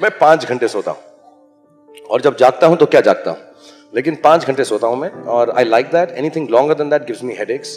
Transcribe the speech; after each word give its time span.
मैं 0.00 0.10
पाँच 0.18 0.44
घंटे 0.44 0.68
सोता 0.68 0.90
हूँ। 0.90 1.00
और 2.10 2.20
जब 2.20 2.36
जागता 2.36 2.66
हूँ 2.66 2.76
तो 2.76 2.86
क्या 2.86 3.00
जागता 3.00 3.30
हूँ? 3.30 3.38
लेकिन 3.94 4.14
पाँच 4.14 4.46
घंटे 4.46 4.64
सोता 4.64 4.86
हूँ 4.86 4.96
मैं, 4.96 5.10
और 5.10 5.50
I 5.50 5.64
like 5.64 5.86
that 5.86 6.10
anything 6.10 6.48
longer 6.50 6.74
than 6.74 6.90
that 6.90 7.06
gives 7.06 7.22
me 7.24 7.34
headaches 7.34 7.76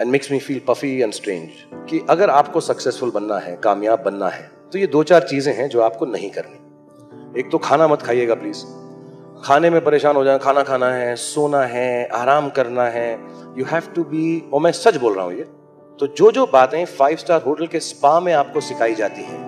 and 0.00 0.10
makes 0.10 0.30
me 0.32 0.38
feel 0.38 0.60
puffy 0.68 1.00
and 1.02 1.12
strange 1.12 1.48
कि 1.90 2.00
अगर 2.10 2.30
आपको 2.30 2.60
सक्सेसफुल 2.60 3.10
बनना 3.10 3.38
है, 3.38 3.56
कामयाब 3.56 4.02
बनना 4.02 4.28
है 4.28 4.50
तो 4.72 4.78
ये 4.78 4.86
दो 4.86 5.02
चार 5.02 5.22
चीज़ें 5.22 5.52
हैं 5.54 5.68
जो 5.68 5.80
आपको 5.82 6.06
नहीं 6.06 6.30
करनी। 6.30 7.40
एक 7.40 7.50
तो 7.52 7.58
खाना 7.58 7.88
मत 7.88 8.02
खाइएगा 8.02 8.34
प्लीज़ 8.34 8.64
खाने 9.44 9.70
में 9.70 9.80
परेशान 9.84 10.16
हो 10.16 10.24
जाए 10.24 10.38
खाना 10.38 10.62
खाना 10.62 10.86
है, 10.88 11.16
सोना 11.16 11.62
है, 11.62 12.06
आराम 12.08 12.48
करना 12.50 12.84
है। 12.90 13.10
यू 13.58 13.64
हैव 13.64 13.92
टू 13.94 14.04
बी 14.04 14.42
और 14.54 14.60
मैं 14.60 14.72
सच 14.74 14.96
बोल 14.96 15.14
रहा 15.14 15.24
हूँ 15.24 15.34
ये 15.34 15.44
तो 15.98 16.06
जो 16.08 16.30
जो 16.32 16.46
बातें 16.46 16.84
फाइव 16.86 17.16
स्टार 17.16 17.42
होटल 17.42 17.66
के 17.66 17.80
स्पा 17.80 18.18
में 18.20 18.32
आपको 18.34 18.60
सिखाई 18.60 18.94
जाती 18.94 19.22
हैं 19.22 19.45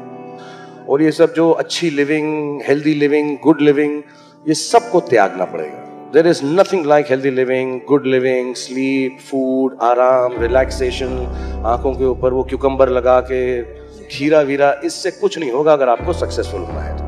और 0.88 1.02
ये 1.02 1.10
सब 1.12 1.32
जो 1.34 1.50
अच्छी 1.52 1.90
living 1.90 2.60
healthy 2.66 2.94
living 2.94 3.36
good 3.44 3.60
living 3.60 4.02
ये 4.44 4.54
सबको 4.54 5.00
त्यागना 5.08 5.44
पड़ेगा। 5.44 6.10
There 6.12 6.26
is 6.26 6.40
nothing 6.44 6.86
like 6.86 7.06
healthy 7.10 7.30
living 7.30 7.80
good 7.88 8.06
living 8.06 8.54
sleep 8.54 9.18
food 9.30 9.76
आराम 9.82 10.40
रिलैक्सेशन 10.42 11.18
आँखों 11.66 11.92
के 11.94 12.04
ऊपर 12.04 12.32
वो 12.32 12.42
क्यूकम्बर 12.44 12.88
लगा 12.88 13.20
के, 13.22 13.62
खीरा 14.06 14.40
वीरा, 14.42 14.72
इससे 14.84 15.10
कुछ 15.10 15.38
नहीं 15.38 15.50
होगा 15.50 15.72
अगर 15.72 15.88
आपको 15.88 16.12
सक्सेसफुल 16.14 16.60
होना 16.60 16.80
है। 16.80 16.96
तो 16.96 17.06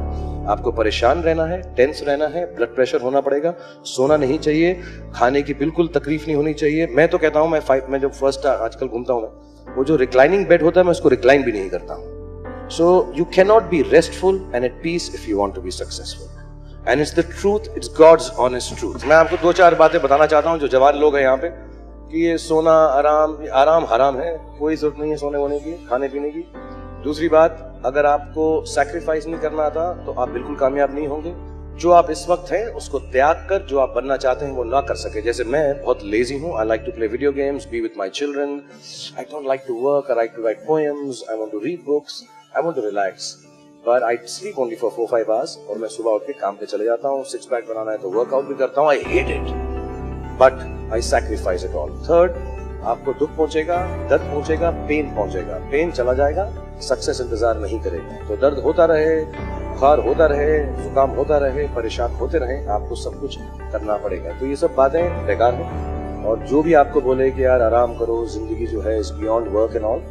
आपको 0.51 0.73
परेशान 0.73 1.23
रहना 1.23 1.45
है 1.47 1.61
टेंस 1.77 2.03
रहना 2.09 2.27
है 2.29 2.45
ब्लड 2.57 2.75
प्रेशर 2.75 3.01
होना 3.01 3.21
पड़ेगा, 3.21 3.55
सोना 3.87 4.17
नहीं 4.17 4.39
चाहिए, 4.39 4.75
खाने 5.15 5.43
की 5.43 5.55
बिल्कुल 5.57 5.89
तकलीफ़ 5.97 6.27
नहीं 6.27 6.37
होनी 6.37 6.55
चाहिए। 6.55 6.87
मैं 6.91 7.09
तो 7.09 7.19
कहता 7.19 7.41
हूँ, 7.41 7.51
मैं 7.51 7.61
फाइव 7.63 7.87
मैं 7.91 8.01
जो 8.01 8.09
फ़र्स्ट 8.11 8.47
आजकल 8.47 8.87
घूमता 8.87 9.13
हूँ 9.13 9.75
वो 9.77 9.85
जो 9.85 9.97
रिक्लाइनिंग 9.97 10.47
बेड 10.47 10.63
होता 10.63 10.81
है, 10.81 10.85
मैं 10.85 10.91
उसको 10.91 11.09
रिक्लाइन 11.09 11.43
भी 11.43 11.53
नहीं 11.53 11.71
करता 11.71 11.95
हूँ। 11.95 12.20
You 13.19 13.25
can 13.35 13.47
not 13.47 13.63
be 13.71 13.83
restful 13.91 14.41
and 14.55 14.65
at 14.65 14.83
peace 14.83 15.11
if 15.15 15.29
you 15.31 15.39
want 15.39 15.55
to 15.55 15.61
be 15.61 15.71
successful 15.73 16.89
and 16.89 17.01
it's 17.01 17.15
the 17.15 17.25
truth 17.31 17.77
it's 17.77 17.91
god's 17.97 18.31
honest 18.41 18.79
truth 18.79 19.07
मैं 19.07 19.17
आपको 19.17 19.37
दो 19.43 19.53
चार 19.55 19.75
बातें 19.75 20.01
बताना 20.03 20.27
चाहता 20.27 20.51
हूँ 20.51 20.59
जो 20.59 20.69
जवान 20.69 20.99
लोग 20.99 21.17
हैं 21.17 21.23
यहाँ 21.23 21.37
पे, 21.37 21.49
कि 22.11 22.25
ये 22.27 22.37
सोना 22.39 22.73
आराम 22.73 23.37
आराम 23.55 23.85
हराम 23.87 24.17
है, 24.19 24.31
कोई 24.59 24.77
ज़रूरत 24.77 24.99
नहीं 24.99 25.11
है 25.11 25.17
सोने 25.17 25.39
वोने 25.39 25.59
की, 25.61 25.73
खाने 25.87 26.09
पीने 26.09 26.31
की। 26.31 26.45
दूसरी 27.05 27.29
बात, 27.29 27.83
अगर 27.87 28.07
आपको 28.07 28.47
सैक्रिफाइस 28.67 29.27
नहीं 29.27 29.41
करना 29.41 29.63
आता 29.63 29.93
तो 30.07 30.13
आप 30.13 30.29
बिल्कुल 30.31 30.57
कामयाब 30.57 30.95
नहीं 30.95 31.07
होंगे। 31.09 31.35
जो 31.81 31.91
आप 31.93 32.11
इस 32.11 32.25
वक्त 32.29 32.51
हैं, 32.53 32.65
उसको 32.75 32.99
त्याग 33.13 33.47
कर, 33.51 33.63
जो 33.67 33.79
आप 33.79 33.93
बनना 33.97 34.17
चाहते 34.17 34.45
हैं, 34.45 34.53
वो 34.53 34.65
ना 34.65 34.81
कर 34.89 34.95
सके। 34.97 35.23
जैसे 35.23 35.45
मैं 35.47 35.63
बहुत 35.83 36.03
लेजी 36.07 36.39
हूँ 36.39 36.57
I 36.59 36.67
like 36.67 36.83
to 36.87 36.93
play 36.93 37.07
video 37.07 37.33
games 37.33 37.69
be 37.71 37.81
with 37.81 37.99
my 37.99 38.09
children 38.15 38.61
I 39.19 39.25
don't 39.33 39.47
like 39.49 39.65
to 39.69 39.75
work 39.83 40.11
I 40.11 40.17
like 40.17 40.33
to 40.37 40.45
write 40.45 40.67
poems 40.67 41.25
I 41.31 41.39
want 41.39 41.53
to 41.53 41.59
read 41.65 41.85
books 41.87 42.23
I 42.53 42.63
want 42.63 42.77
to 42.77 42.83
relax 42.83 43.35
but 43.85 44.03
I 44.03 44.17
sleep 44.29 44.59
only 44.59 44.77
for 44.77 44.91
four 44.91 45.07
five 45.07 45.33
hours 45.33 45.57
और 45.71 45.79
मैं 45.79 45.89
सुबह 45.89 46.11
उठ 46.11 46.23
के 46.27 46.33
काम 46.41 46.57
पे 46.57 46.67
चले 46.67 46.85
जाता 46.85 47.09
हूँ 47.09 47.25
सिक्स 47.25 47.47
पैक 47.47 47.69
बनाना 47.69 47.91
है 47.91 47.99
तो 47.99 48.11
वर्कआउट 48.11 48.45
भी 48.45 48.55
करता 48.55 48.81
हूँ 48.81 48.89
I 48.91 49.03
hate 49.07 49.31
it 49.31 49.53
but 50.41 50.93
I 50.93 51.03
sacrifice 51.09 51.65
it 51.65 51.75
all 51.75 51.91
third 52.09 52.33
आपको 52.83 53.13
दुख 53.13 53.37
पहुंचेगा, 53.37 53.77
दर्द 54.09 54.23
पहुंचेगा 54.23 54.71
पेन 54.89 55.15
पहुंचेगा। 55.15 55.59
पेन 55.71 55.91
चला 55.93 56.13
जाएगा 56.15 56.45
सक्सेस 56.83 57.21
इंतज़ार 57.21 57.59
नहीं 57.61 57.81
करेगा। 57.81 58.17
तो 58.29 58.37
दर्द 58.37 58.59
होता 58.65 58.85
रहे, 58.85 59.25
बुखार 59.25 59.99
होता 59.99 60.27
रहे, 60.27 60.59
जुकाम 60.77 61.11
होता 61.11 61.39
रहे, 61.39 61.67
परेशान 61.75 62.15
होते 62.21 62.39
रहे, 62.39 62.65
आपको 62.69 62.95
सब 62.97 63.21
कुछ 63.21 63.37
करना 63.73 63.97
पड़ेगा। 63.97 64.39
तो 64.41 64.47
ये 64.47 64.57
सब 64.57 64.75
बातें 64.75 65.27
बेकार 65.27 65.55
है, 65.55 66.25
और 66.25 66.39
जो 66.47 66.63
भी 66.63 66.75
आपको 66.75 67.01
बोले 67.01 67.31
कि 67.31 67.45
यार 67.45 67.63
आराम 67.63 67.95
करो, 67.99 68.25
ज़िंदगी 68.29 68.67
जो 68.67 68.81
है 68.81 68.99
is 69.01 69.13
beyond 69.13 69.53
work 69.53 69.77
and 69.77 69.85
all 69.85 70.03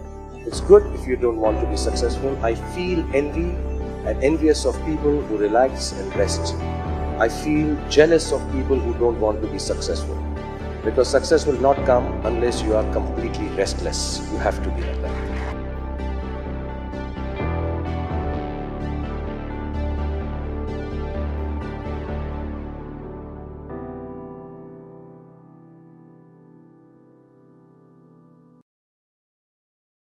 It's 0.49 0.61
good 0.61 0.83
if 0.95 1.05
you 1.05 1.15
don't 1.15 1.37
want 1.37 1.59
to 1.61 1.67
be 1.67 1.77
successful. 1.77 2.35
I 2.43 2.55
feel 2.75 3.05
envy 3.13 3.51
and 4.09 4.23
envious 4.23 4.65
of 4.65 4.73
people 4.83 5.21
who 5.21 5.37
relax 5.37 5.91
and 5.91 6.15
rest. 6.15 6.55
I 7.19 7.29
feel 7.29 7.77
jealous 7.87 8.31
of 8.31 8.41
people 8.51 8.79
who 8.79 8.95
don't 8.95 9.19
want 9.19 9.43
to 9.43 9.47
be 9.47 9.59
successful. 9.59 10.17
Because 10.83 11.07
success 11.07 11.45
will 11.45 11.61
not 11.61 11.75
come 11.85 12.25
unless 12.25 12.63
you 12.63 12.75
are 12.75 12.91
completely 12.91 13.45
restless. 13.49 14.27
You 14.31 14.39
have 14.39 14.57
to 14.63 14.71
be 14.71 14.81
like 14.81 15.01
that. 15.03 15.48